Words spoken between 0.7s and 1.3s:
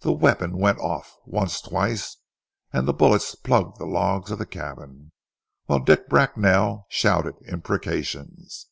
off,